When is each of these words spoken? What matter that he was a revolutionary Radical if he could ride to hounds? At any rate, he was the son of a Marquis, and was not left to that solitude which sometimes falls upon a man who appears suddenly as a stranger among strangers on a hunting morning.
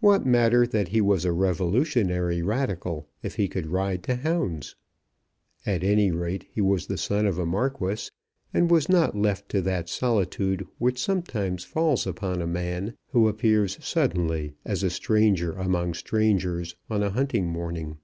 What 0.00 0.26
matter 0.26 0.66
that 0.66 0.88
he 0.88 1.00
was 1.00 1.24
a 1.24 1.30
revolutionary 1.30 2.42
Radical 2.42 3.08
if 3.22 3.36
he 3.36 3.46
could 3.46 3.68
ride 3.68 4.02
to 4.02 4.16
hounds? 4.16 4.74
At 5.64 5.84
any 5.84 6.10
rate, 6.10 6.48
he 6.50 6.60
was 6.60 6.88
the 6.88 6.98
son 6.98 7.24
of 7.24 7.38
a 7.38 7.46
Marquis, 7.46 8.10
and 8.52 8.68
was 8.68 8.88
not 8.88 9.16
left 9.16 9.48
to 9.50 9.60
that 9.62 9.88
solitude 9.88 10.66
which 10.78 10.98
sometimes 11.00 11.62
falls 11.62 12.04
upon 12.04 12.42
a 12.42 12.48
man 12.48 12.94
who 13.12 13.28
appears 13.28 13.78
suddenly 13.80 14.54
as 14.64 14.82
a 14.82 14.90
stranger 14.90 15.52
among 15.52 15.94
strangers 15.94 16.74
on 16.90 17.04
a 17.04 17.10
hunting 17.10 17.46
morning. 17.46 17.98